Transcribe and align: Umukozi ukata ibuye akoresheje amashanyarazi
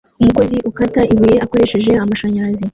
Umukozi 0.21 0.57
ukata 0.69 1.01
ibuye 1.13 1.35
akoresheje 1.45 1.91
amashanyarazi 2.03 2.65